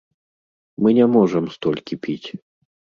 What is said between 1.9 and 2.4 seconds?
піць!